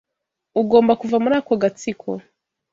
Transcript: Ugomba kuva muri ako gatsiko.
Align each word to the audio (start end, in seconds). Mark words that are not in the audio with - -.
Ugomba 0.61 0.93
kuva 1.01 1.17
muri 1.23 1.35
ako 1.39 1.53
gatsiko. 1.61 2.09